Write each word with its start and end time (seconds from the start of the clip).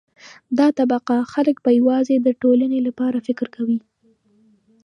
دا 0.57 0.67
طبقه 0.79 1.15
خلک 1.33 1.55
به 1.63 1.71
یوازې 1.79 2.15
د 2.21 2.27
ټولنې 2.41 2.79
لپاره 2.87 3.17
فکر 3.27 3.45
کوي. 3.55 3.79